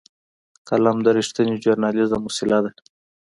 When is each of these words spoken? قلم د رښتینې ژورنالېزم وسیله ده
قلم 0.67 0.97
د 1.03 1.07
رښتینې 1.17 1.55
ژورنالېزم 1.63 2.21
وسیله 2.25 2.59
ده 2.65 2.71